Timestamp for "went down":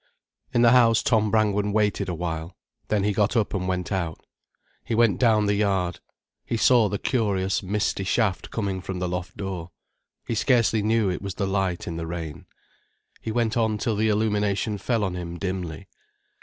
4.95-5.45